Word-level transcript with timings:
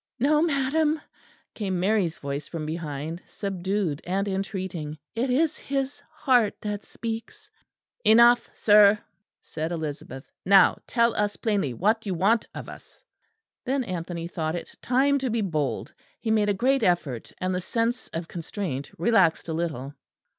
"No, 0.17 0.41
madam," 0.41 0.99
came 1.53 1.79
Mary's 1.79 2.17
voice 2.17 2.47
from 2.47 2.65
behind, 2.65 3.21
subdued 3.27 4.01
and 4.03 4.27
entreating, 4.27 4.97
"it 5.13 5.29
is 5.29 5.59
his 5.59 6.01
heart 6.09 6.59
that 6.61 6.83
speaks." 6.83 7.47
"Enough, 8.03 8.49
sir," 8.51 8.97
said 9.41 9.71
Elizabeth; 9.71 10.31
"now 10.43 10.79
tell 10.87 11.13
us 11.15 11.35
plainly 11.35 11.75
what 11.75 12.03
you 12.07 12.15
want 12.15 12.47
of 12.55 12.67
us." 12.67 13.03
Then 13.63 13.83
Anthony 13.83 14.27
thought 14.27 14.55
it 14.55 14.75
time 14.81 15.19
to 15.19 15.29
be 15.29 15.41
bold. 15.41 15.93
He 16.19 16.31
made 16.31 16.49
a 16.49 16.55
great 16.55 16.81
effort, 16.81 17.31
and 17.37 17.53
the 17.53 17.61
sense 17.61 18.07
of 18.11 18.27
constraint 18.27 18.89
relaxed 18.97 19.47
a 19.49 19.53
little. 19.53 19.93